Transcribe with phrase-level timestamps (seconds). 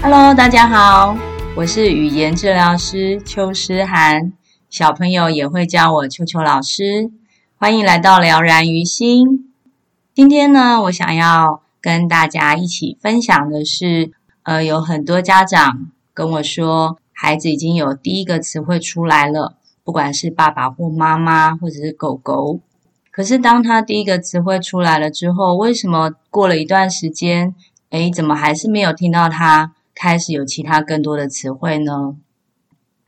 [0.00, 1.16] Hello，大家好，
[1.56, 4.32] 我是语言治疗师邱诗涵，
[4.70, 7.10] 小朋友也会叫我邱邱老师。
[7.56, 9.52] 欢迎来到了然于心。
[10.14, 14.12] 今天呢，我想要跟大家一起分享的是，
[14.44, 22.60] 呃，有很多家长跟我说，孩子已经有第一个词汇出来了，不管是爸爸或妈妈，或者是狗狗。
[23.10, 27.52] 可是当他第一个词汇出来了之后，为什么过了一段时间，
[27.90, 29.72] 诶，怎么还是没有听到他？
[30.00, 32.14] 开始有其他更多的词汇呢？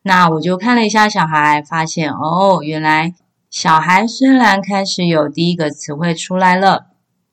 [0.03, 3.15] 那我就看了一下小孩，发现哦，原来
[3.49, 6.87] 小孩虽然开始有第一个词汇出来了，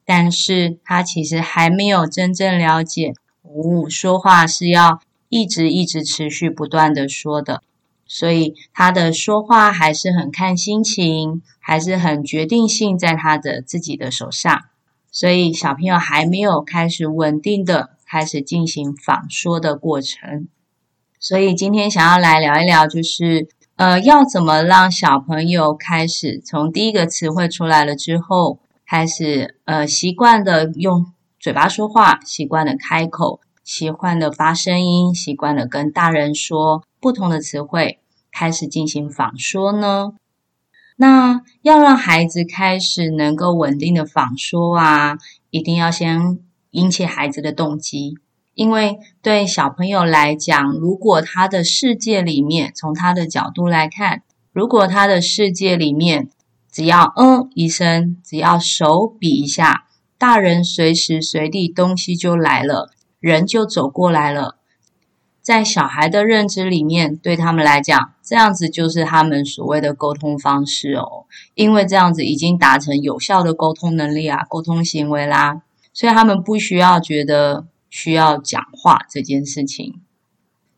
[0.05, 7.63] 但是他其实还没有真正了解，哦，说话是要一直一直持续不断的说的，
[8.05, 14.65] 所以他的说话还是很看心情，还是很决定性在他的自己的手上，
[15.11, 17.96] 所以小朋友还没有开始稳定的。
[18.09, 20.47] 开始进行仿说的过程，
[21.19, 37.99] 所以今天想要来聊一聊，就是呃，要怎么让小朋友开始从第一个词汇出来了之后，开始呃习惯的用嘴巴说话，习惯的开口，习惯的发声音，习惯的跟大人说不同的词汇，
[38.31, 40.13] 开始进行仿说呢？
[40.95, 45.17] 那要让孩子开始能够稳定的仿说啊，
[45.49, 46.39] 一定要先。
[46.71, 48.17] 引起孩子的动机，
[48.53, 56.29] 因为对小朋友来讲，如果他的世界里面，从他的角度来看，如果他的世界里面
[56.71, 59.85] 只要嗯一声，只要手比一下，
[60.17, 64.57] 大人随时随地东西就来了，人就走过来了，
[65.41, 75.61] 在小孩的认知里面，对他们来讲，这样子就是他们所谓的沟通方式哦，因为这样子已经达成有效的沟通能力啊，沟通行为啦。
[75.97, 79.99] 所以他们不需要觉得需要讲话这件事情，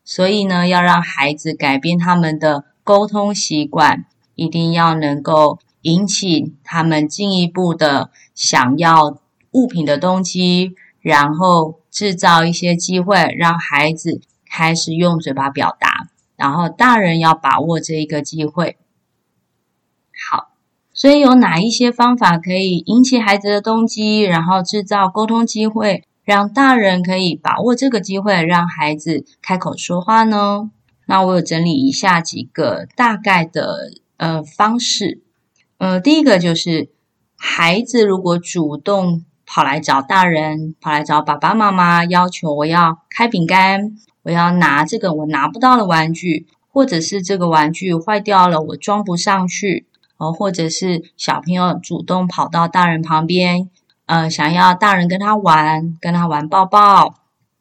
[0.02, 9.20] 所以呢，要让孩子改变他们的沟通习惯，一定要能够引起他们进一步的想要
[9.50, 18.78] 物品的动机，然后制造一些机会，让孩子开始用嘴巴表达，然后大人要把握这一个机会。
[21.00, 30.70] 所以有哪一些方法可以引起孩子的动机，然后制造沟通机会，让大人可以把握这个机会，让孩子开口说话呢？
[31.06, 35.22] 那我有整理一下几个大概的呃方式。
[35.78, 36.90] 呃，第一个就是
[37.34, 49.86] 孩子如果主动跑来找大人，跑来找爸爸妈妈，要求我要开饼干，我要拿这个我拿不到的玩具，或者是这个玩具坏掉了，我装不上去。
[50.20, 53.70] 哦，或者是小朋友主动跑到大人旁边，
[54.04, 57.14] 呃，想要大人跟他玩，跟他玩抱抱、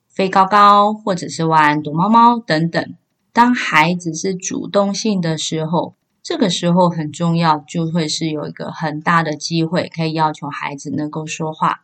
[0.10, 2.94] 飞高高，或者是玩躲猫猫等等。
[3.32, 11.80] 当孩子是主动性的时候，这个时候很重要，就会是有一个很大的机会，可以要求孩子能够说话，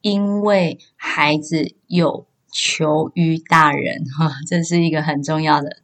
[0.00, 5.76] 因为孩子有求于大人，哈， 这是一个很重要的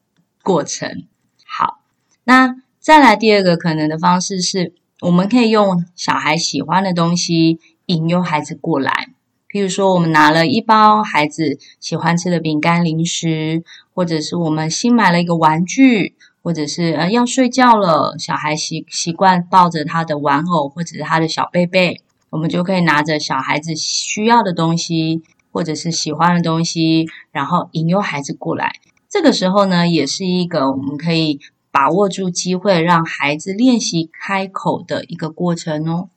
[0.42, 1.06] 过程。
[1.47, 1.78] 好，
[2.25, 2.56] 那。
[2.82, 9.10] 再来第二个可能的方式是，我们可以用小孩喜欢的东西引诱孩子过来。
[9.48, 13.62] 譬如说，我们拿了一包孩子喜欢吃的饼干零食，
[13.94, 22.00] 或者是我们新买了一个玩具，或者是呃要睡觉了，小孩习习惯抱着他的玩偶或者是他的小贝贝，
[22.31, 28.73] 我们就可以拿着小孩子需要的东西或者是喜欢的东西，然后引诱孩子过来。
[29.08, 31.38] 这个时候呢，也是一个我们可以。
[31.72, 36.10] 把握住机会，让孩子练习开口的一个过程哦。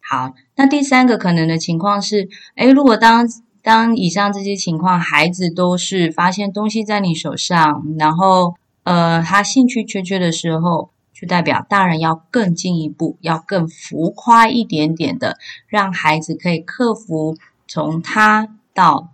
[0.00, 3.26] 好，那第三个可能的情况是，诶，如果当
[3.62, 15.38] 当以上这些情况，孩子都是发现东西在你手上，然后呃，他兴趣缺缺的时候，就代表大人要更进一步，要更浮夸一点点的，
[15.68, 17.36] 让孩子可以克服
[17.68, 19.10] 从他到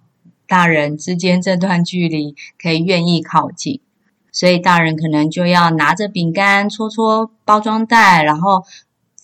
[0.47, 3.81] 大人之间这段距离，可以愿意靠近。
[4.37, 8.65] 所以大人可能就要拿着饼干戳戳包装袋，然后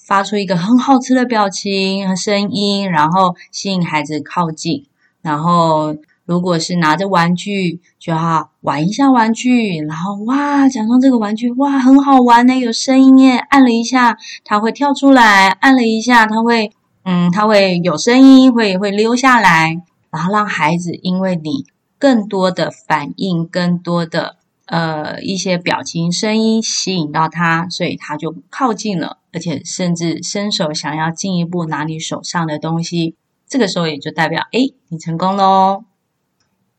[0.07, 4.87] 发出一个很好吃的表情和声音，然后吸引孩子靠近。
[5.21, 5.95] 然后
[6.25, 14.17] 如果是拿着玩具，就要玩一下玩具，然后哇，假装这个玩具哇很好玩呢，有声音耶，按了一下
[14.47, 16.73] 它会跳出来，按了一下它会
[17.05, 21.67] 嗯，它会有声音，会会溜下来，然后让孩子因为你
[21.99, 24.37] 更多的反应，更多的。
[24.73, 33.15] 呃，一些表情、声音吸引到他，所以他就靠近了，而且甚至伸手想要进一步拿你手上的东西。
[33.47, 35.85] 这个时候也就代表，诶，你成功喽。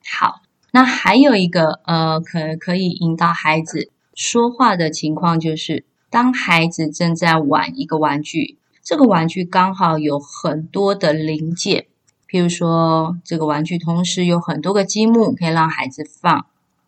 [0.03, 0.41] 好，
[0.71, 11.85] 那还有一个呃，可可以引导孩子说话的情况，就是当孩子正在玩一个玩具，这个玩具刚好有很多的零件，
[12.27, 16.47] 譬如说这个玩具同时有很多个积木，可以让孩子放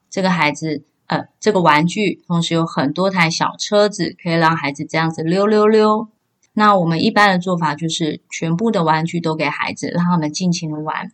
[0.10, 0.82] 这个孩子。
[1.08, 6.08] 呃，这个玩具同时有很多台小车子，可以让孩子这样子溜溜溜。
[6.54, 11.12] 那我们一般的做法就是全部的玩具都给孩子，让他们尽情的玩。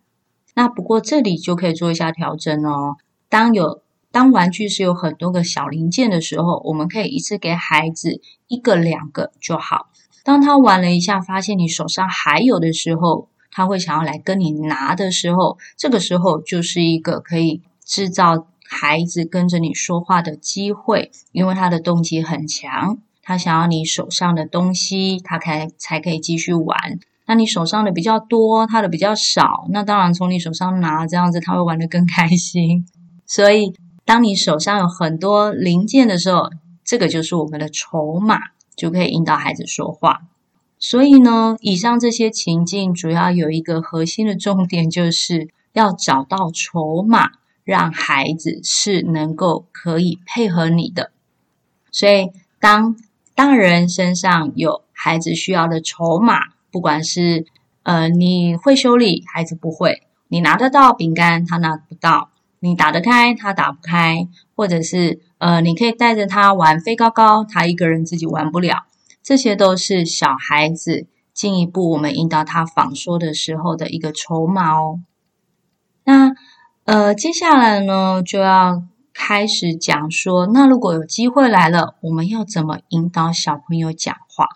[0.54, 2.96] 那不过这里就可以做一下调整哦。
[3.28, 9.88] 当有当玩具是有很多个小零件的时候，我们可以一次给孩子一个两个就好。
[10.24, 18.48] 当他玩了一下，发现你手上还有的时候，他会想要来跟你拿的时候，这个时候就是一个可以制造。
[18.74, 26.98] 孩子跟着你说话的机会，因为他的动机很强，他想要你手上的东西，他才才可以继续玩。
[27.26, 32.88] 那你手上的比较多，他的比较少，那当然从你手上拿，这样子他会玩得更开心。
[33.28, 33.74] 所以，
[34.06, 36.50] 当你手上有很多零件的时候，
[36.86, 38.40] 这个就是我们的筹码，
[38.78, 40.22] 就可以引导孩子说话。
[40.80, 47.32] 所以呢，以上这些情境主要有一个核心的重点，就是要找到筹码。
[47.64, 51.12] 让孩子是能够可以配合你的，
[51.92, 52.96] 所以当
[53.36, 56.40] 大人身上有孩子需要的筹码，
[56.72, 57.46] 不管是
[57.84, 62.30] 呃你会修理，孩子不会；你拿得到饼干，他拿不到；
[62.60, 68.86] 你打得开，他打不开；或者是呃你可以带着他玩飞高高，他一个人自己玩不了。
[69.22, 75.00] 这些都是小孩子进一步我们引导他仿说的时候的一个筹码哦。
[76.06, 76.32] 那。
[76.86, 78.84] 呃，接下来呢，就要
[79.14, 84.48] 开始讲说，那如果有机会来了，我们要怎么引导小朋友讲话？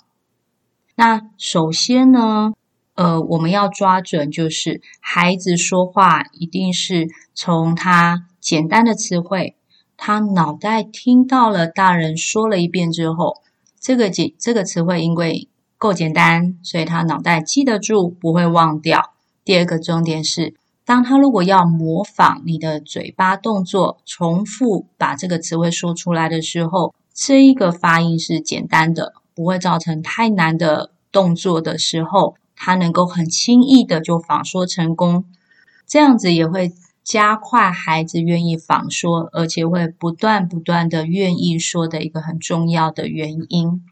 [0.95, 2.53] 那首先呢，
[2.95, 9.55] 呃，我们要抓准，就是孩子说话一定是从他简单的词汇，
[9.95, 13.43] 他脑袋听到了大人说了一遍之后，
[13.79, 15.47] 这个简这个词汇因为
[15.77, 19.13] 够简单，所以他脑袋记得住，不会忘掉。
[19.43, 20.55] 第二个重点是。
[20.85, 35.25] 当他如果要模仿你的嘴巴动作，重复把这个词汇说出来的时候，这一个发音是简单的，不会造成太难的动作的时候，他能够很轻易的就仿说成功。
[35.87, 36.71] 这样子也会
[37.03, 43.83] 加快孩子愿意仿说，而且会不断不断的愿意说的一个很重要的原因。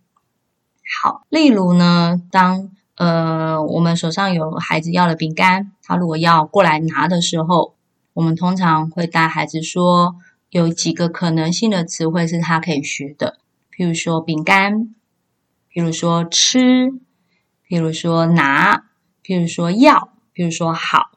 [1.01, 7.73] 好，例如呢，当呃，我们手上有孩子要的饼干，他如果要过来拿的时候，
[8.13, 10.15] 我们通常会带孩子说，
[10.51, 13.39] 有几个可能性的词汇是他可以学的，
[13.75, 14.93] 譬如说饼干，
[15.73, 16.91] 譬如说吃，
[17.67, 18.83] 譬如说拿，
[19.23, 21.09] 譬如说要，譬如说好。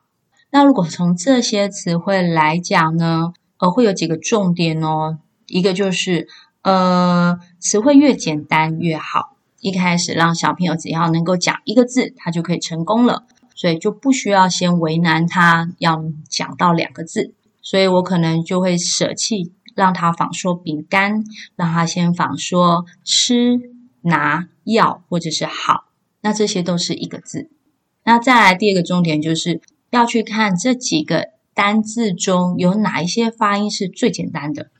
[0.48, 6.26] 那如果从这些词汇来讲呢，呃，会有几个重点哦，一个就是，
[6.62, 9.35] 呃，词汇越简单越好。
[9.60, 17.34] 一开始让小朋友只要能够讲一个字，他就可以成功了，所以就不需要先为难他，要讲到两个字。
[17.62, 21.24] 所以我可能就会舍弃让他仿说饼干，
[21.56, 23.58] 让他先仿说吃、
[24.02, 25.86] 拿、要或者是好，
[26.20, 27.50] 那这些都是一个字。
[28.04, 29.60] 那再来第二个重点就是
[29.90, 34.70] 要去看这几个单字中有哪一些发音是最简单的。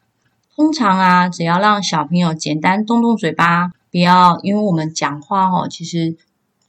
[0.54, 3.72] 通常啊，只要让小朋友简单动动嘴巴。
[3.96, 6.18] 不要，因为我们讲话哦，其实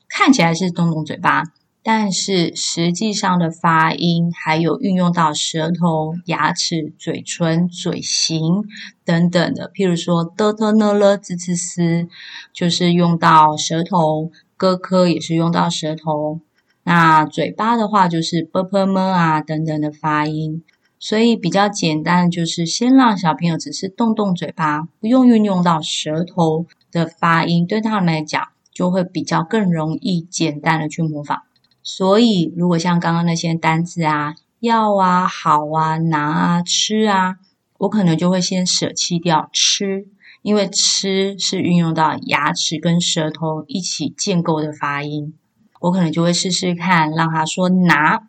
[0.08, 1.44] 看起来是动动嘴巴，
[1.84, 8.64] 但是实际上的发音还有运用到舌头、牙齿、嘴唇、嘴型
[9.04, 9.70] 等等的。
[9.74, 12.08] 譬如说的、的、呢、了、滋、滋、思，
[12.54, 16.40] 就是用到舌头；咯、科也是用到舌头。
[16.86, 20.64] 那嘴巴的话，就是啵、啵、么啊等等的发音。
[20.98, 26.66] 所以比较简单，就是先让小朋友只是动动嘴巴，不用运用到舌头。
[26.98, 31.42] 的发音对他们来讲就会比较更容易简单的去模仿，
[31.84, 37.38] 所以如果像刚刚那些单词啊，要啊、好啊、拿啊、吃啊，
[37.78, 40.08] 我可能就会先舍弃掉吃，
[40.42, 45.34] 因为吃是运用到牙齿跟舌头一起建构的发音，
[45.82, 48.28] 我可能就会试试看让他说拿，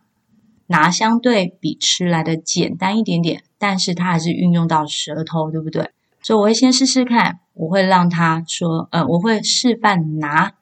[0.67, 5.91] 拿相对比吃来的简单一点点，但是他还是运用到舌头，对不对？
[6.23, 10.53] 所以我会先试试看，我会让他说，呃，我会示范拿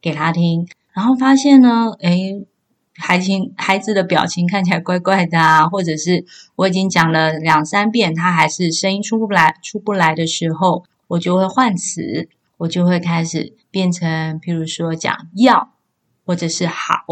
[0.00, 2.46] 给他听，然后发现呢，诶，
[2.94, 6.24] 孩子孩子的表情看起来怪怪的啊，或者是
[6.56, 15.72] 我已经讲了两三遍，他还是声音出不来，出不来的时候，我就会换词，我就会开始变成，譬如说讲要，
[16.24, 17.04] 或者是好。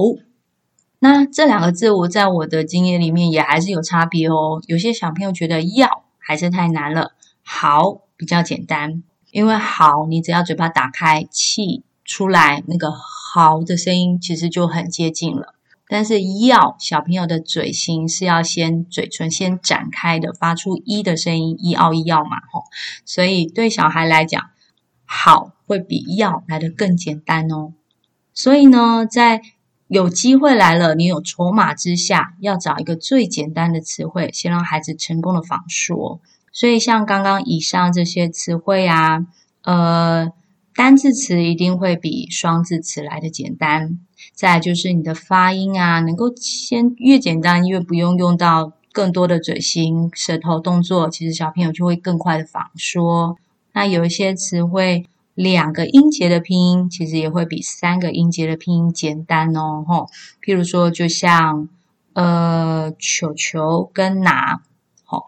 [1.00, 4.62] 那这两个字，我在我的经验里面也还是有差别哦。
[4.66, 7.12] 有些小朋友觉得要还是太难了，
[7.44, 15.54] 好比较简单，因为好你只要嘴巴打开，气出来，那个好的声音其实就很接近了。
[15.86, 22.64] 但是要小朋友的嘴型是要先嘴唇先展开的，发出一的声音，一奥一要嘛，吼。
[23.04, 24.50] 所以对小孩来讲，
[25.04, 27.74] 好会比要来得更简单哦。
[28.32, 29.42] 所以呢，在
[29.86, 36.20] 有机会来了，你有筹码之下，要找一个最简单的词汇，先让孩子成功的仿说。
[36.54, 39.26] 所以像刚刚以上这些词汇啊，
[39.64, 40.32] 呃，
[40.75, 43.99] 单字词一定会比双字词来的简单。
[44.32, 53.37] 再来就是你的发音啊，能够先越简单，越不用用到更多的嘴型、舌头动作，其实小朋友就会更快的仿说。
[53.75, 55.04] 那有一些词汇。
[55.37, 60.06] 两个音节的拼音其实也会比三个音节的拼音简单哦，吼。
[60.40, 61.68] 譬如说，就像
[62.12, 64.62] 呃，球球跟拿，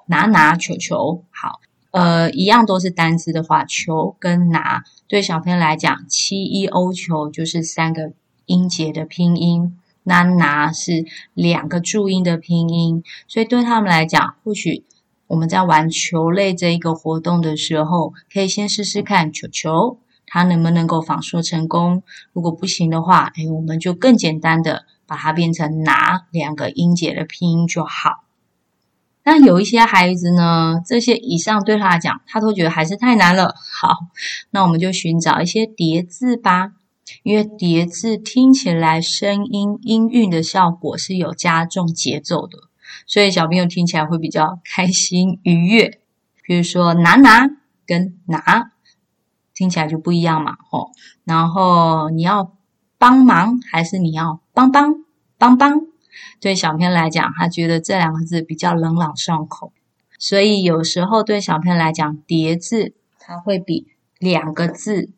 [0.06, 8.12] 拿拿球球，好，呃，一样都是单字的话，球跟拿，对小朋友来讲，七一欧球就是三个
[8.46, 14.84] 音节的拼音，那拿是两个注音的拼音，所以对他们来讲，或许。
[15.28, 22.04] 我们在玩球类这一个活动的时候，可以先试试看球球，它能不能够仿说成功。
[22.32, 28.22] 如果不行的话，哎，我们就更简单的把它变成拿两个音节的拼音就好。
[29.28, 33.56] 那有一些孩子呢，这些以上对他来讲，他都觉得还是太难了。
[33.80, 33.96] 好，
[34.50, 36.74] 那我们就寻找一些叠字吧，
[37.24, 42.56] 因为叠字听起来声音音韵的效果是有加重节奏的。
[43.04, 45.98] 所以小朋友听起来会比较开心愉悦，
[46.44, 47.50] 比如说拿拿
[47.84, 48.70] 跟拿
[49.52, 50.92] 听起来就不一样嘛，吼。
[51.24, 52.52] 然后你要
[52.96, 55.04] 帮忙还是你要帮帮
[55.36, 55.80] 帮帮？
[56.40, 59.72] 对小朋友来讲，他觉得这两个字比较朗朗上口，
[60.18, 63.86] 所以有时候对小朋友来讲，叠字它会比
[64.18, 65.10] 两个字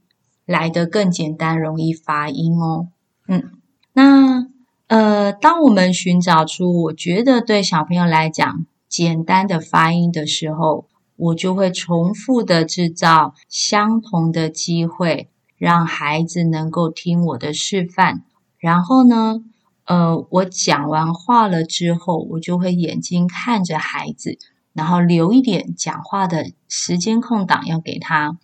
[0.47, 2.89] 来得更简单，容易发音哦。
[3.27, 3.53] 嗯，
[3.93, 4.49] 那。
[4.89, 10.87] 呃，当我们寻找出我觉得对小朋友来讲简单的发音的时候，
[11.17, 15.29] 我就会重复的制造相同的机会，
[15.59, 18.25] 让孩子能够听我的示范。
[18.57, 19.43] 然后呢，
[19.89, 24.39] 呃，我讲完话了之后，我就会眼睛看着孩子，
[24.75, 28.37] 然后留一点讲话的时间空档要给他。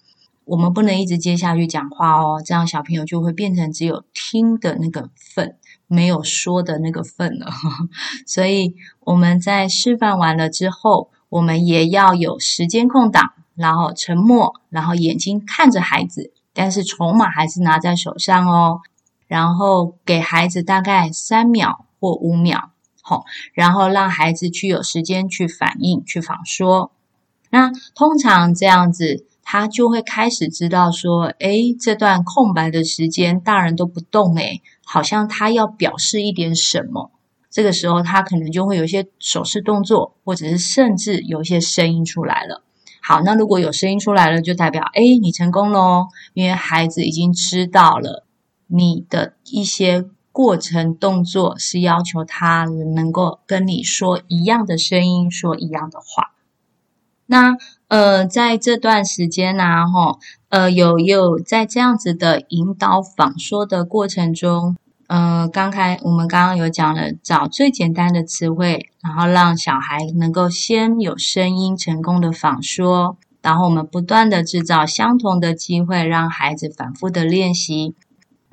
[0.46, 5.56] 我们不能一直接下去讲话哦，这样小朋友就会变成只有听的那个份。
[5.86, 7.46] 没有说的那个份了，
[8.26, 18.80] 所以我们在示范完了之后，我们也要有时间空档，然后沉默，然后眼睛看着孩子，但是筹码还是拿在手上哦。
[19.26, 22.70] 然后给孩子大概三秒或五秒，
[23.02, 26.92] 好，然后让孩子去有时间去反应、去仿说。
[27.50, 29.26] 那通常这样子。
[29.46, 37.10] 他就会开始知道说，诶，这段空白的时间大人都不动，诶，好像他要表示一点什么。
[37.50, 42.64] 这个时候他可能就会有一些手势动作，或者是甚至有一些声音出来了。
[43.02, 48.26] 好，那如果有声音出来了，就代表，诶，你成功喽，因为孩子已经知道了
[48.66, 56.32] 你的一些过程动作是要求他能够跟你说一样的声音，说一样的话。
[57.26, 57.56] 那
[57.88, 60.18] 呃，在这段时间呢，哈，
[60.48, 77.94] 呃，有有在这样子的引导仿说的过程中，呃，刚开我们刚刚有讲了，找最简单的词汇，然后让小孩能够先有声音成功的仿说，然后我们不断的制造相同的机会，让孩子反复的练习。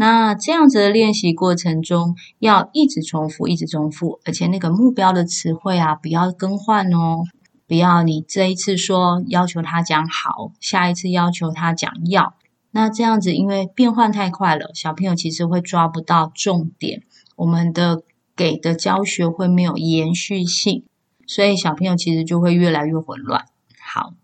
[0.02, 7.22] 那这样子的练习过程中，要一直重复，一直重复，而且那个目标的词汇啊，不要更换哦。
[7.68, 12.34] 不要你这一次说要求他讲好，下一次要求他讲要，
[12.72, 17.04] 那这样子因为变换太快了，小朋友其实会抓不到重点，
[17.36, 18.02] 我们的
[18.36, 20.84] 给的教学会没有延续性，
[21.28, 23.46] 所以小朋友其实就会越来越混乱。
[23.80, 24.16] 好，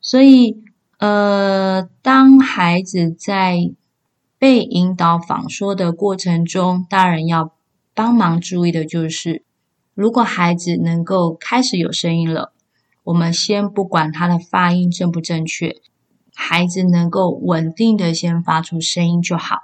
[0.00, 0.62] 所以
[0.98, 3.72] 呃，当孩子在
[4.42, 7.52] 被引导仿说的过程中，大人要
[7.94, 9.44] 帮忙注意的就是。
[9.94, 12.52] 如果孩子能够开始有声音了，
[13.04, 15.76] 我们先不管他的发音正不正确，
[16.34, 19.58] 孩子能够稳定的先发出声音就好。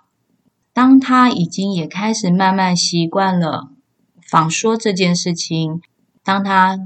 [0.73, 3.71] 当他已经也开始慢慢习惯了
[4.23, 5.83] 仿说这件事情，
[6.23, 6.79] 当他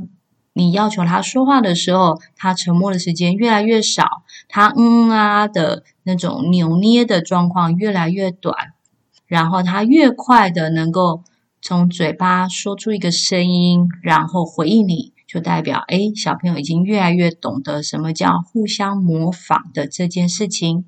[0.55, 4.22] 你要求他说话的时候，他沉默的时间越来越少，
[4.53, 8.55] 他嗯啊的那种扭捏的状况越来越短，
[9.27, 11.25] 然后他越快的能够
[11.63, 20.85] 从嘴巴说出一个声音，然后回应你，就代表诶，小朋友已经越来越懂得什么叫互相模仿的这件事情。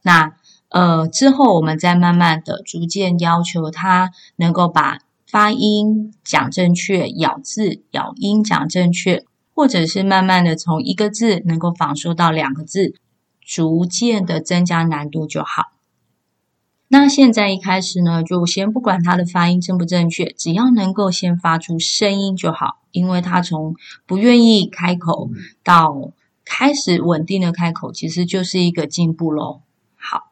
[0.00, 0.32] 那。
[0.74, 12.94] 呃，之后我们再慢慢的、逐渐要求他能够把发音讲正确、咬字、咬音讲正确，或者是慢慢的从一个字能够仿说到两个字，
[13.40, 15.72] 逐渐的增加难度就好。
[16.88, 23.74] 那现在一开始呢，就先不管他的发音正不正确，只要能够先发出声音就好，因为他从
[24.06, 25.30] 不愿意开口
[25.64, 26.12] 到
[26.44, 29.62] 开始稳定的开口，其实就是一个进步喽。
[29.96, 30.30] 好。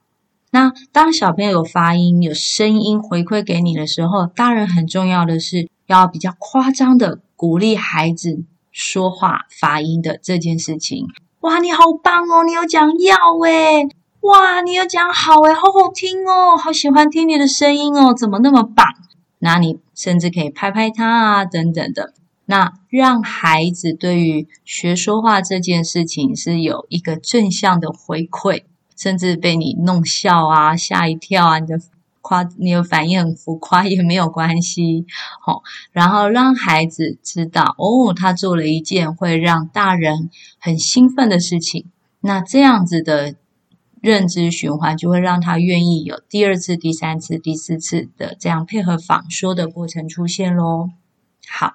[0.53, 11.07] 那当小朋友有发音、有声音回馈给你的时候，大人很重要的是要比较夸张的鼓励孩子说话发音的这件事情。
[11.41, 12.45] 哇，你好棒哦！
[12.45, 13.89] 你有讲要诶，
[14.21, 18.87] 哇，你有讲好诶，好好听哦，好喜欢听你的声音哦，怎么那么棒？
[19.39, 22.15] 那你甚至可以拍拍他啊，等等的。
[22.47, 28.65] 那让孩子对于学说话这件事情是有一个正向的回馈。
[28.97, 31.59] 甚至被你弄笑啊，吓一跳啊！
[31.59, 31.81] 你的
[32.21, 35.07] 夸，你的反应很浮夸也没有关系，
[35.41, 35.63] 好，
[35.93, 43.35] 然后让孩子知道哦，他做了一件会让大人很兴奋的事情，那这样子的
[44.01, 50.91] 认知循环就会让他愿意有第二次、第三次、第四次的这样配合仿说的过程出现喽。
[51.49, 51.75] 好。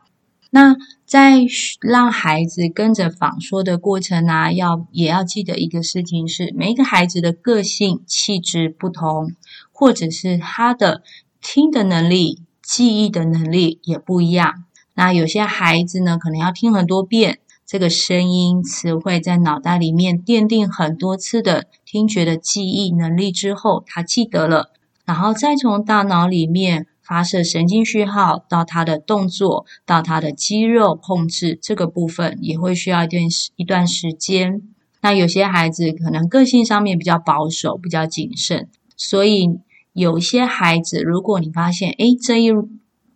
[0.56, 1.42] 那在
[1.82, 9.34] 让孩子跟着仿说的过程啊，要也要记得一个事情是，每一个孩子的个性气质不同，
[9.74, 11.04] 或者是他的
[11.42, 14.64] 听的能力、记忆的能力也不一样。
[14.94, 24.72] 那有些孩子呢，可能要听很多遍这个声音词汇，在脑袋里面奠定很多次的听觉的记忆能力之后，他记得了，
[25.04, 26.88] 然后再从大脑里面。
[27.06, 33.24] 发射神经讯号到他的动作，到他的肌肉控制这个部分也会需要一段
[33.56, 34.62] 一段时间。
[35.02, 39.60] 那有些孩子可能个性上面比较保守，比较谨慎，所以
[39.94, 42.50] 有些孩子，如果你发现，诶，这一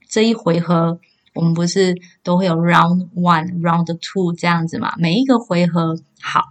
[0.08, 1.00] 这一回合，
[1.34, 4.94] 我们不是都会有 round one、round two 这样子嘛？
[5.00, 6.42] 每一个回合，好，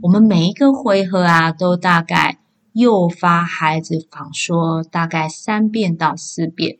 [0.00, 2.38] 我们每一个回合啊，都大概。
[2.72, 6.78] 诱发孩子仿说大概三遍到四遍。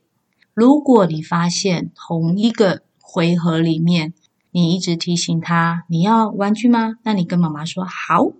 [0.54, 4.12] 如果你发现同一个回合里面，
[4.50, 6.96] 你一直提醒他，你要玩具吗？
[7.04, 8.32] 那你跟妈妈说好，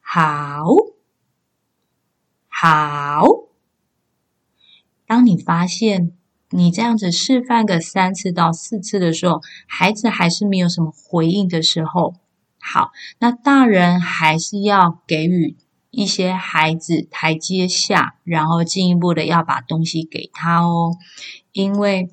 [0.00, 0.64] 好，
[2.48, 3.24] 好。
[5.06, 6.12] 当你发现
[6.50, 12.14] 你这样子示范个三次到四次的时候，孩子还是没有什么回应的时候，
[12.60, 15.56] 好，那大人还是要给予。
[15.96, 20.96] 一些孩子台阶下，然后进一步的要把东西给他哦，
[21.52, 22.10] 因为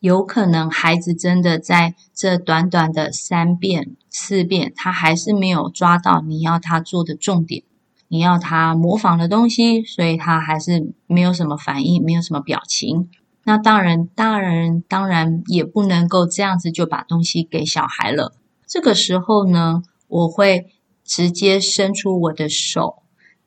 [0.00, 7.62] 有可能孩子真的在这短短的三遍、四遍，他还是没有抓到你要他做的重点，
[8.08, 13.10] 你要他模仿的东西，所以他还是没有什么反应，没有什么表情。
[13.44, 18.34] 那当然，大人当然也不能够这样子就把东西给小孩了。
[18.66, 20.72] 这个时候呢，我会。
[21.08, 23.02] 直接伸出我的手，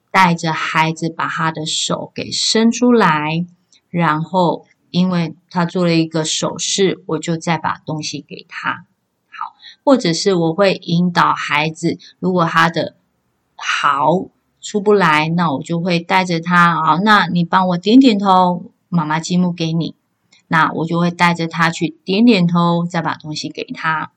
[0.09, 3.45] 带着孩子把他的手给伸出来，
[3.91, 8.87] 然后因为他做了一个手势，我就再把东西给他。
[9.27, 12.95] 好，或者是我会引导孩子，如果他的
[13.55, 16.83] 好出不来，那我就会带着他。
[16.83, 19.93] 好，那你帮我点点头，妈妈积木给你。
[20.47, 24.13] 那我就会带着他去点点头，再把东西给他。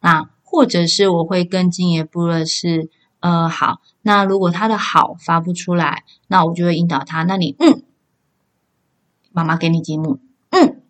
[0.00, 0.30] 那。
[0.52, 7.82] 或者是我会更进一步的是，呃，好，那如果他的好发不出来，那我就会引导他，那你嗯，
[9.32, 10.18] 妈妈给你积木，
[10.50, 10.82] 嗯，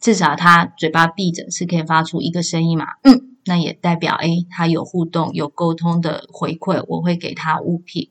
[0.00, 8.08] 至少他嘴巴闭着是可以发出一个声音嘛，嗯，那也代表诶，他有互动、有沟通的回馈，我会给他物品。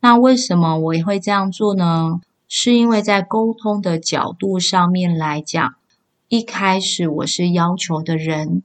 [0.00, 2.20] 那为什么我也会这样做呢？
[2.46, 5.74] 是因为在沟通的角度上面来讲，
[6.28, 8.62] 一开始我是要求的人。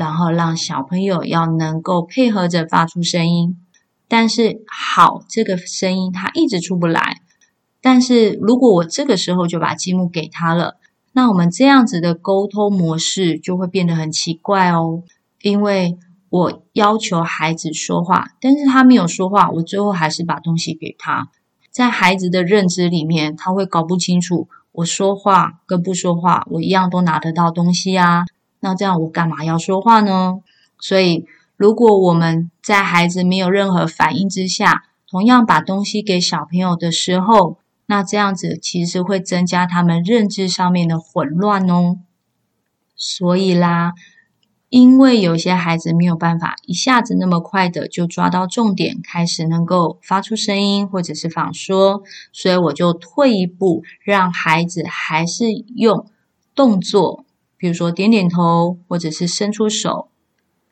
[0.00, 3.58] 然后让小朋友要能够配合着发出声音，
[4.08, 7.20] 但是好，这个声音他一直出不来。
[7.82, 10.78] 但是如果我这个时候就把积木给他了，
[11.12, 15.02] 那我们这样子的沟通模式就会变得很奇怪哦，
[15.42, 15.98] 因为
[16.30, 21.28] 我要求孩子说话，但是他没有说话，我最后还是把东西给他。
[21.70, 28.24] 在孩子的认知里面，他会搞不清楚我说话跟不说话，我一样都拿得到东西啊。
[28.60, 30.40] 那这样我干嘛要说话呢？
[30.78, 41.98] 所以，如果我们在孩子没有任何反应之下，同样把东西给小朋友的时候，那这样子其实会增加他们认知上面的混乱哦。
[42.94, 43.92] 所以啦，
[44.68, 56.06] 因为有些孩子没有办法一下子那么快的就抓到重点，开始能够发出声音或者是仿说，所以我就退一步，让孩子还是用
[56.54, 57.24] 动作，
[57.60, 60.08] 比如说点点头，或者是伸出手，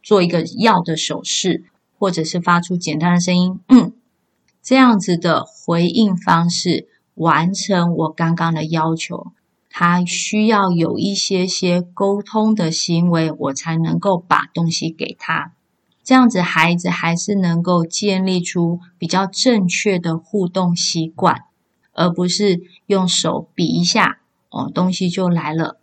[0.03, 1.65] 做一个要的手势，
[1.99, 3.93] 或者是发出简单的声音，嗯，
[4.63, 6.89] 这样子的回应方式。
[7.13, 9.33] 完成我刚刚的要求，
[9.69, 15.53] 他需要有一些些沟通的行为，我才能够把东西给他。
[16.05, 21.43] 这样子，孩子还是能够建立出比较正确的互动习惯，
[21.93, 25.81] 而不是用手比一下，哦，东西就来了。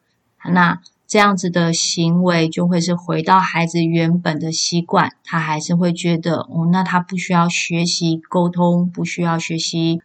[0.49, 10.01] 那这样子的行为就会是回到孩子原本的习惯，他还是会觉得，哦，那他不需要学习沟通，不需要学习。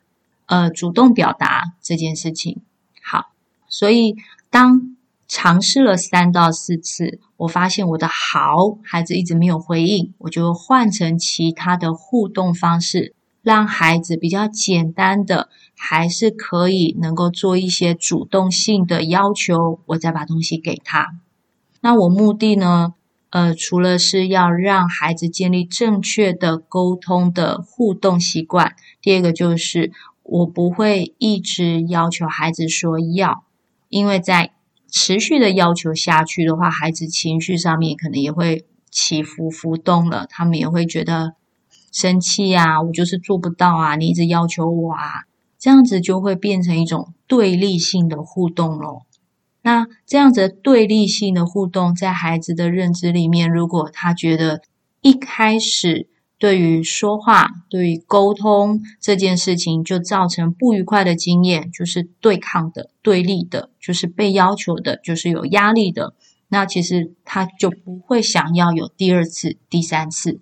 [0.47, 2.61] 呃，主动表达这件事情
[3.05, 3.31] 好，
[3.69, 4.17] 所以
[4.51, 4.97] 当
[5.29, 15.49] 尝试了三到四次，我发现我的好孩子一直没有回应，我就换成其他的互动方式，让孩子比较简单的，
[15.81, 21.09] 还是可以能够做一些主动性的要求，我再把东西给他。
[21.81, 22.93] 那我目的呢？
[23.31, 29.91] 呃，除了是要让孩子建立正确的沟通的互动习惯，第二个就是。
[30.23, 33.43] 我不会一直要求孩子说要，
[33.89, 34.53] 因为在
[34.89, 41.33] 持续的要求下去的话，孩子情绪上面可能也会起伏浮动了，他们也会觉得
[41.91, 45.25] 生气啊，我就是做不到啊，你一直要求我啊，
[45.61, 49.07] 这样子就会变成一种对立性的互动咯。
[49.63, 54.63] 那这样子对立性的互动，在孩子的认知里面，如果他觉得
[55.03, 56.09] 一开始。
[56.41, 66.15] 对于说话，对于沟通这件事情，就造成不愉快的经验，就是对抗的、对立的，就是被要求的，就是有压力的。
[66.49, 70.41] 那其实他就不会想要有第二次、第三次。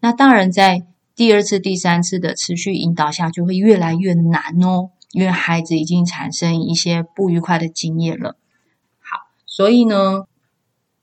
[0.00, 0.86] 那当然，在
[1.18, 8.36] 第二次、第三次的持续引导下，就会越来越难哦，因为孩子已经产生一些不愉快的经验了。
[9.00, 10.26] 好，所以呢，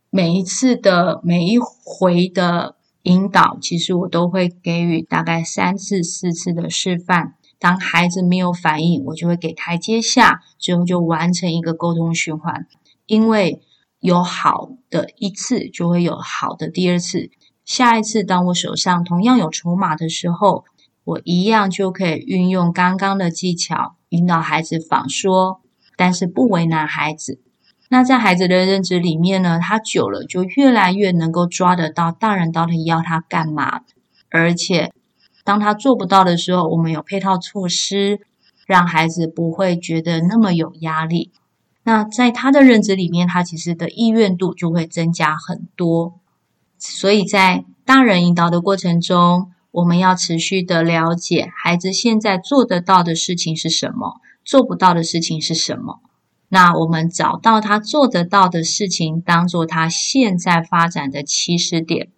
[0.09, 2.77] 每一次的每一回的。
[3.05, 7.35] 引导其实我都会给予大概三次、四次的示范。
[7.59, 12.65] 当孩子没有反应，我就会给台阶下，最后就完成一个沟通循环。
[13.05, 13.61] 因为
[13.99, 17.29] 有好的一次，就会有好的第二次。
[17.65, 20.63] 下一次，当我手上同样有筹码的时候，
[21.03, 25.61] 我一样就可以运用刚刚的技巧，引导孩子仿说，
[25.97, 27.41] 但是不为难孩子。
[27.89, 33.81] 那在孩子的认知里面呢，他久了就越来越能够抓得到大人到底要他干嘛，
[34.29, 34.91] 而且
[35.43, 38.19] 当他做不到的时候，我们有配套措施，
[38.67, 41.31] 让孩子不会觉得那么有压力。
[41.83, 46.19] 那在他的认知里面，他其实的意愿度就会增加很多。
[46.77, 55.99] 所以在大人引导的过程中，我们要持续的了解孩子现在做得到的事情是什么，做不到的事情是什么。
[56.47, 62.09] 那我们找到他做得到的事情，当做他现在发展的起始点，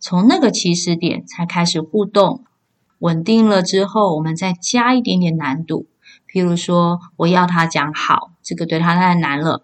[0.00, 2.44] 从那个起始点才开始互动，
[2.98, 5.86] 稳定了之后，我们再加一点点难度。
[6.32, 9.62] 譬如说，我要他讲好，这个对他太难了，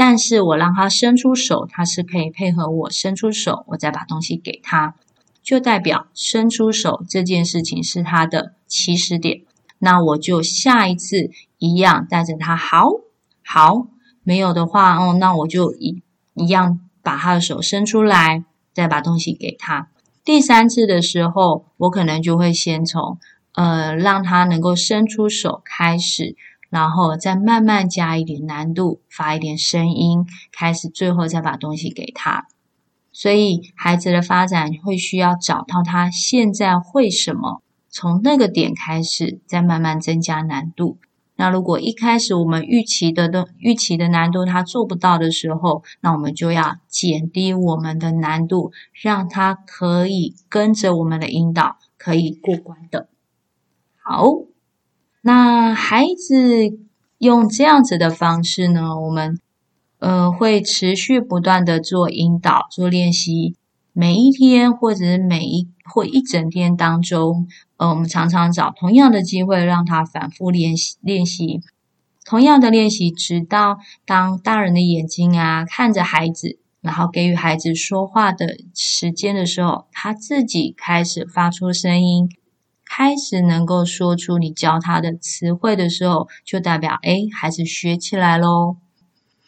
[0.00, 4.94] 但是我让他伸出手，他是可以配合我伸出手，我再把东西给他，
[5.42, 9.42] 就代表伸出手这件事情是他的起始点。
[9.80, 12.90] 那我就下一次一样带着他好。
[13.42, 13.88] 好，
[14.22, 16.00] 没有的话，哦，那我就一
[16.34, 19.88] 一样把他的手伸出来，再把东西给他。
[20.24, 23.18] 第三次的时候，我可能就会先从
[23.54, 26.36] 呃让他能够伸出手开始，
[26.70, 32.46] 然后再慢慢加一点难度，发一点声音，开始，最后再把东西给他。
[33.12, 40.98] 所以孩子的发展会需要找到他现在会什么，从那个点开始，再慢慢增加难度。
[41.40, 53.08] 那如果一开始我们预期的的预期的难度他做不到的时候，那我们就要减低我们的难度，让他可以跟着我们的引导可以过关的。
[54.02, 54.24] 好，
[55.22, 56.78] 那孩子
[57.18, 59.38] 用这样子的方式呢，我们
[59.98, 63.56] 呃，会持续不断的做引导、做练习，
[63.92, 71.60] 每一天或者是每一或一整天当中，呃，我们常常找同样的机会让他反复练习练习。
[72.24, 82.30] 同样的练习，直到当大人的眼睛啊看着孩子，然后给予孩子说话的时间的时候，他自己开始发出声音，
[82.88, 88.76] 开始能够说出你教他的词汇的时候，就代表诶，孩子学起来喽。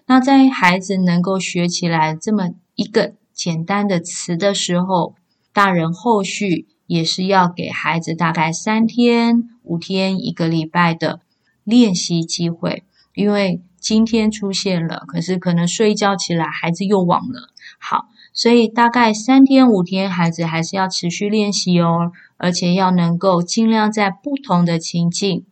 [0.07, 5.14] 那在孩子能够学起来这么一个简单的词的时候，
[5.53, 11.20] 大人后续也是要给孩子大概三天、五天、一个礼拜的。
[11.62, 17.48] 练习机会，因为今天出现了，可是可能睡一觉起来，孩子又忘了。
[17.78, 25.44] 好，所以大概三天五天，孩子还是要持续练习哦，而且要能够尽量在不同的情境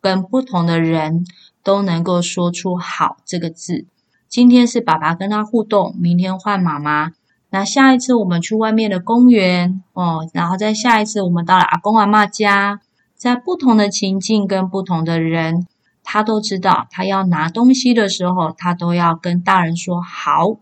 [0.00, 1.24] 跟不同的人
[1.62, 3.86] 都能够说出“好”这个字。
[4.28, 7.12] 今天是爸爸跟他互动，明天换妈妈，
[7.50, 12.80] 那下一次我们去外面的公园哦，然后再下一次我们到了阿公阿嬷家。
[13.16, 15.66] 在不同的情境跟不同的人，
[16.12, 20.58] 他都知道，他要拿东西的时候，他都要跟大人说好。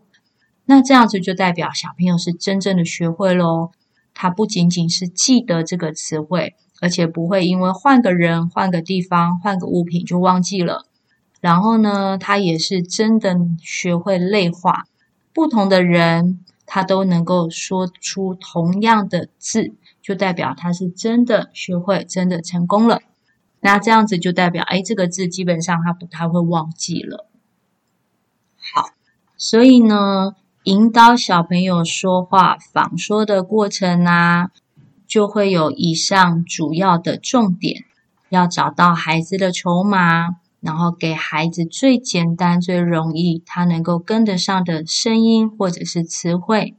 [0.65, 3.71] 那这样子就代表小朋友是真正的学会喽。
[4.13, 10.85] 他不仅仅是记得这个词汇，而且不会因为换个人、换个地方、换个物品就忘记了。
[11.41, 14.83] 然后呢，他也是真的学会类化，
[15.33, 19.73] 不同的人，他都能够说出同样的字。
[20.03, 23.01] 就代表他是真的学会，真的成功了。
[23.61, 27.29] 那这样子就代表，哎，这个字基本上他不太会忘记了。
[28.73, 28.89] 好，
[29.37, 34.51] 所以呢，引导小朋友说话仿说的过程啊，
[35.07, 37.83] 就会有以上主要的重点，
[38.29, 46.75] 要找到孩子的筹码，然后给孩子最简单、最容易他能够跟得上的声音或者是词汇，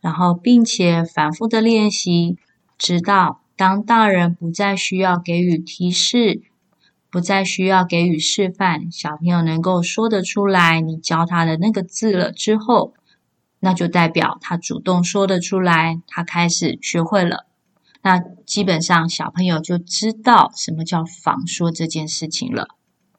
[0.00, 2.38] 然后并且反复的练习。
[2.82, 6.40] 直到当大人不再需要给予提示，
[7.10, 12.94] 不再需要给予示范，小朋友能够说得出来你教他的那个字了之后，
[13.58, 17.44] 那就代表他主动说得出来，他开始学会了。
[18.00, 22.68] 那基本上小朋友就知道什么叫仿说这件事情了。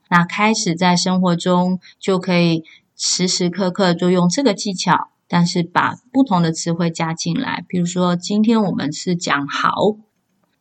[0.10, 2.64] 那开始在生活中就可以
[2.98, 5.12] 时时刻刻都用这个技巧。
[5.28, 9.96] 但是把不同的词汇加进来，比如说今天我们是讲好，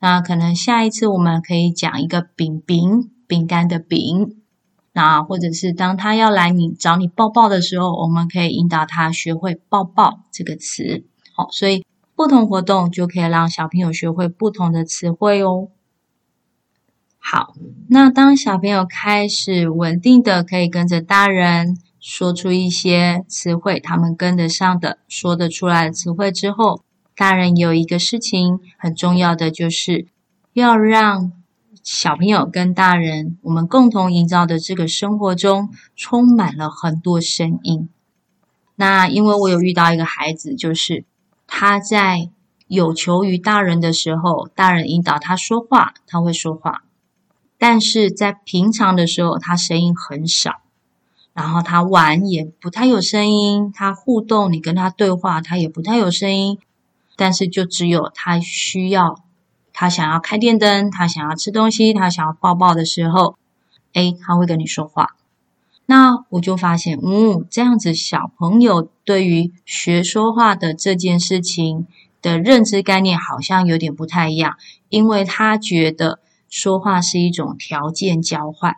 [0.00, 4.36] 那可能下一次我们可以讲一个饼饼饼干的饼，
[4.92, 11.04] 那或者是当他要来你找你抱抱的时候，我们可以引导他学会抱抱这个词。
[11.34, 11.86] 好，所以
[12.16, 15.68] 不同活动就可以让小朋友学会不同的词汇哦。
[17.18, 17.54] 好，
[17.88, 21.76] 那当小朋友开始稳定的可以跟着大人。
[22.02, 26.82] 说出一些词汇，他们跟得上的，说得出来的词汇之后，
[27.20, 30.06] 大人有一个事情很重要的，就是
[30.54, 31.30] 要让
[31.82, 37.90] 小朋友跟大人，我们共同营造的这个生活中，充满了很多声音。
[38.76, 41.04] 那因为我有遇到一个孩子，就是
[41.46, 42.30] 他在
[42.68, 46.84] 有求于大人的时候，大人引导他说话，他会说话，
[47.58, 50.62] 但是在平常的时候，他声音很少。
[51.34, 56.58] 然后他玩也不太有声音，他互动，你跟他对话，他也不太有声音。
[57.20, 59.22] 但是就只有他需要，
[59.74, 63.36] 他想要开电灯，他想要吃东西，他想要抱抱的时候，
[63.92, 65.16] 诶，他会跟你说话。
[65.84, 71.86] 那我就发现，嗯，这样子小朋友对于学说话的这件事情
[72.22, 74.56] 的认知概念好像有点不太一样，
[74.88, 78.76] 因为他觉得说话是一种条件交换。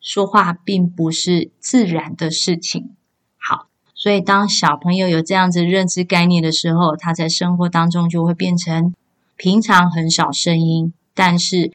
[0.00, 2.96] 说话并不是自然的事情。
[4.00, 8.94] 所以当小朋友有这样子认知概念的时候，他在生活当中就会变成
[9.36, 11.72] 平常很少声音，但是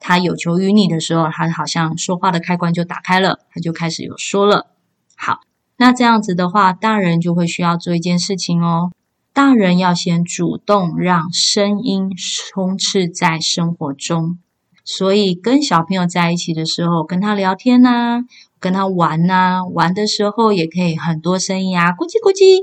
[0.00, 4.68] 他有求于你的时候，他好像说话的开关就打开了，他就开始有说了。
[5.16, 5.40] 好，
[5.76, 8.90] 那这样子的话，大人就会需要做一件事情哦，
[9.34, 14.38] 大人要先主动让声音充斥在生活中。
[14.82, 18.22] 所以跟小朋友在一起的时候，跟他聊天呐、
[18.58, 22.62] 跟他玩呐、啊，玩的时候也可以很多声音啊，咕叽咕叽，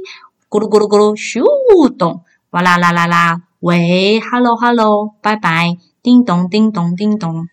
[0.50, 1.44] 咕噜咕噜咕噜，咻
[1.96, 7.48] 咚，哇啦啦啦啦，喂，hello hello，拜拜，叮咚叮咚叮咚，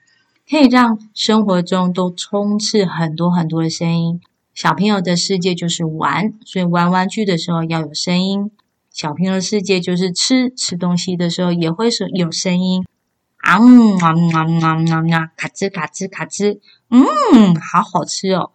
[0.49, 4.21] 可以让生活中都充斥很多很多的声音。
[4.53, 8.51] 小朋友的世界就是玩，所以玩玩具的时候要有声音。
[8.91, 12.85] 小朋友的世界就是吃，吃东西的时候也会是有声音。
[13.39, 16.59] 啊嗯啊嗯啊嗯啊嗯啊，咔吱咔吱咔吱，
[16.91, 18.51] 嗯，好好吃哦。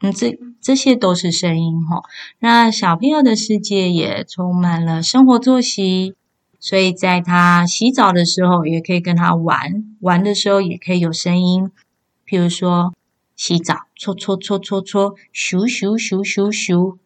[0.00, 2.02] 嗯，这这些都是声音哈。
[2.38, 6.14] 那小朋友的世界也充满了生活作息，
[6.58, 11.70] 所以在他洗澡的时候也可以跟他玩，玩的时候也可以有声音，
[12.26, 12.94] 譬如说
[13.36, 16.96] 洗澡搓搓搓搓搓，咻咻咻咻咻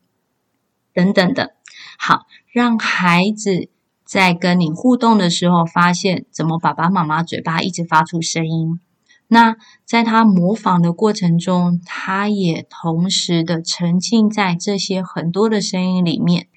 [0.93, 1.55] 等等的。
[1.99, 3.69] 好，让孩子
[4.05, 8.79] 在跟你互动的时候，发现怎么爸爸妈妈嘴巴一直发出声音。
[9.29, 16.49] 那在他模仿的过程中，他也同时的沉浸在这些很多的声音里面。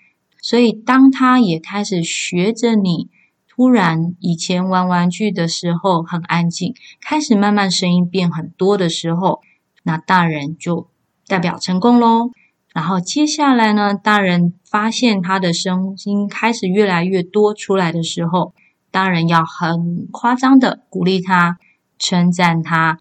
[0.41, 3.09] 所以，当他也开始学着你，
[3.49, 9.41] 突然以前玩玩具的时候很安静，开始慢慢声音变很多的时候，
[9.83, 10.89] 那大人就
[11.25, 12.29] 代表成功喽。
[12.73, 18.53] 然后接下来呢，大人发现他的声音开始越来越多出来的时候，
[18.91, 21.57] 大人要很夸张的鼓励他。
[21.97, 22.99] 称赞他，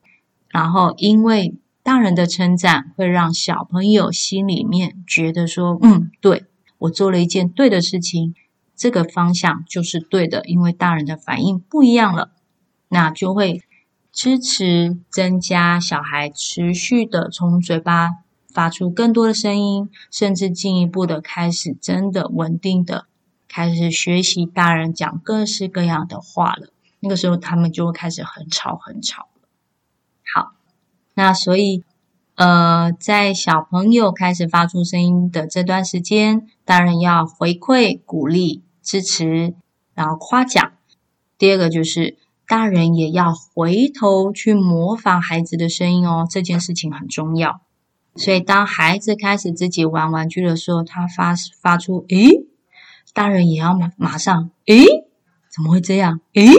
[0.48, 6.44] 然后因为大人的称赞会让小朋友心里面觉得说：“嗯，对，
[6.78, 8.35] 我做了一件对的事情，
[8.74, 12.32] 这个方向就是对的。”因为大人的反应不一样了，
[12.88, 13.62] 那就会
[14.12, 18.11] 支持增加小孩持续的从嘴巴
[18.52, 23.06] 发出更多的声音，甚至进一步的开始真的稳定的
[23.46, 26.72] 开始学习大人讲各式各样的话了。
[27.06, 29.28] 那个时候，他们就会开始很吵很吵。
[30.34, 30.54] 好，
[31.14, 31.84] 那所以，
[32.34, 39.54] 呃，在小朋友开始发出声音的这段时间，当然要回馈、鼓励、支持，
[39.94, 40.72] 然后夸奖。
[41.38, 42.16] 第二个就是，
[42.48, 47.60] 大人也要回头去模仿孩子的声音哦，这件事情很重要。
[48.16, 52.46] 所以，当孩子开始自己玩玩具的时候，他发发出“诶”，
[53.14, 54.84] 大人也要马马上“诶”，
[55.54, 56.50] 怎么会这样？“诶”。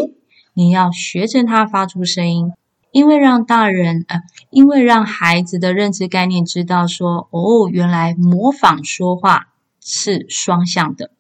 [0.58, 2.52] 你要学着他发出声音，
[2.90, 11.12] 因为让大人呃，因为让孩子的认知概念知道说，哦，原来模仿说话是双向的。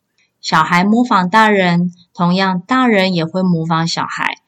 [0.41, 4.39] 小孩模仿大人，同样大人也会模仿小孩，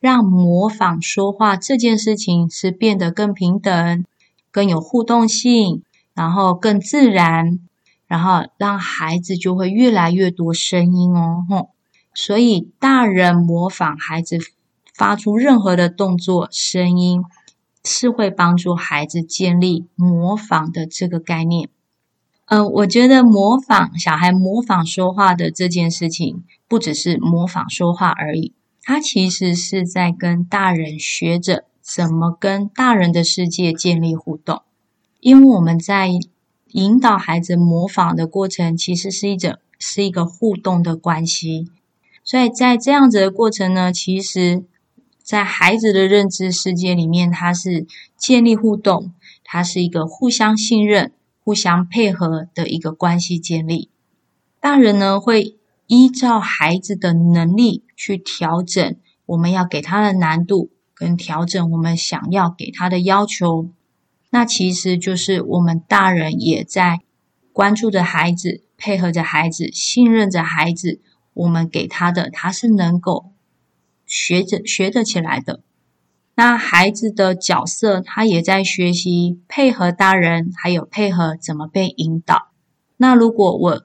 [0.00, 4.04] 让模仿说话这件事情是变得更平等、
[4.50, 7.60] 更有互动性，然后更自然，
[8.08, 11.68] 然后让孩子就会越来越多声音哦，吼。
[12.14, 14.38] 所以，大人模仿孩子
[14.94, 17.24] 发出任何的动作、声音，
[17.84, 21.68] 是会帮助孩子建立模仿的这个概念。
[22.46, 34.60] 嗯、我觉得模仿小孩模仿说话的这件事情，不只是模仿说话而已，他其实是在跟大人学着怎么跟大人的世界建立互动。
[35.20, 36.10] 因为我们在
[36.72, 41.70] 引导孩子模仿的过程，其实是一种是一个互动的关系。
[42.24, 44.64] 所以在这样子的过程呢，其实，
[45.22, 53.90] 在孩子的认知世界里面，它是建立互动，它是一个互相信任、互相配合的一个关系建立。
[54.60, 55.56] 大人呢，会
[55.88, 63.68] 依照孩子的能力去调整我们要给他的难度，跟调整我们想要给他的要求。
[64.30, 67.00] 那其实就是我们大人也在
[67.52, 71.00] 关注着孩子，配合着孩子，信任着孩子。
[71.34, 73.32] 我们给他的，他是能够
[74.06, 75.60] 学着学得起来的。
[76.34, 82.48] 那孩子的角色，他也在学习配合大人，还有配合怎么被引导。
[82.96, 83.82] 那如果我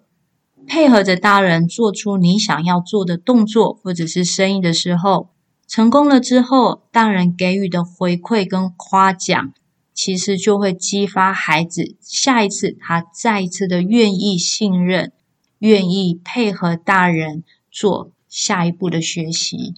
[0.65, 5.29] 配合着大人做出你想要做的动作或者是声音的时候，
[5.67, 9.53] 成功了之后，大人给予的回馈跟夸奖，
[9.93, 15.11] 其实就会激发孩子下一次他再一次的愿意信任。
[15.59, 19.75] 愿意配合大人做下一步的学习，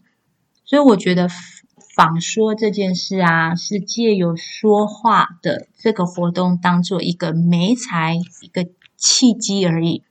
[0.66, 1.30] 所以我觉得
[1.96, 10.04] 仿说这件事啊，是借由说话的这个活动当做一个媒材、一个契机而已。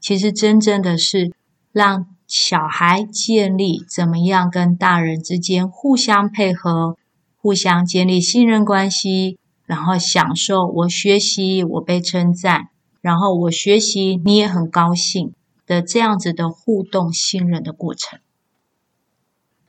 [0.00, 1.32] 其实真正的是
[1.72, 6.96] 让小孩建立怎么样跟大人之间互相配合、
[7.36, 12.68] 互相建立信任关系，然后享受我学习、我被称赞。
[13.06, 15.32] 然后我学习，你也很高兴
[15.64, 18.18] 的这样子的互动信任的过程，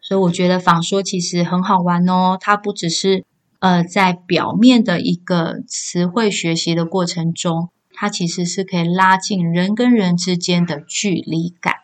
[0.01, 2.35] 所以我觉得仿说其实很好玩哦。
[2.41, 3.23] 它不只是
[3.59, 11.75] 呃在表面的一个词汇学习的过程中，它其实是可以拉近人跟人之间的距离感。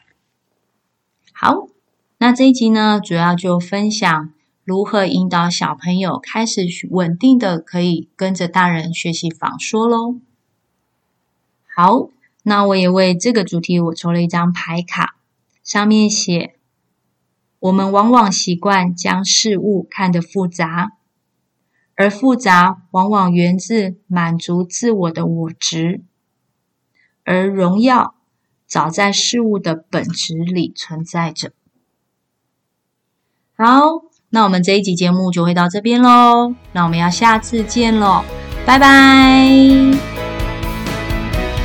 [1.34, 1.68] 好，
[2.18, 4.34] 那这一集呢，主要就分享
[4.64, 10.16] 如何引导小朋友开始稳定的可以跟着大人学习仿说喽。
[11.76, 12.10] 好，
[12.44, 15.16] 那我也为这个主题我抽了一张牌卡，
[15.64, 16.56] 上面写：
[17.60, 20.92] 我们往往习惯将事物看得复杂，
[21.96, 26.02] 而复杂往往源自满足自我的我执，
[27.24, 28.16] 而荣耀
[28.68, 31.54] 早在事物的本质里存在着。
[33.56, 38.24] 好，那我们这一集节目就会到这边喽，那我们要下次见喽，
[38.66, 40.13] 拜拜。